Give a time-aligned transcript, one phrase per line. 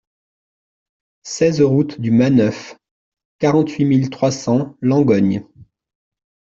[1.23, 2.75] seize route du Mas Neuf,
[3.37, 5.45] quarante-huit mille trois cents Langogne